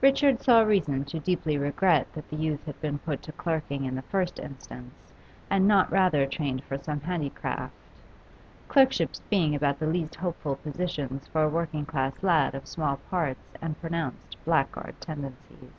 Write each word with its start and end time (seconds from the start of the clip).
Richard 0.00 0.40
saw 0.42 0.62
reason 0.62 1.04
to 1.04 1.20
deeply 1.20 1.56
regret 1.56 2.12
that 2.14 2.28
the 2.30 2.34
youth 2.36 2.66
had 2.66 2.80
been 2.80 2.98
put 2.98 3.22
to 3.22 3.30
clerking 3.30 3.84
in 3.84 3.94
the 3.94 4.02
first 4.02 4.40
instance, 4.40 4.92
and 5.48 5.68
not 5.68 5.88
rather 5.92 6.26
trained 6.26 6.64
for 6.64 6.76
some 6.78 7.00
handicraft, 7.02 7.72
clerkships 8.66 9.20
being 9.30 9.54
about 9.54 9.78
the 9.78 9.86
least 9.86 10.16
hopeful 10.16 10.54
of 10.54 10.62
positions 10.64 11.28
for 11.28 11.44
a 11.44 11.48
working 11.48 11.86
class 11.86 12.24
lad 12.24 12.56
of 12.56 12.66
small 12.66 12.96
parts 13.08 13.54
and 13.62 13.80
pronounced 13.80 14.36
blackguard 14.44 15.00
tendencies. 15.00 15.70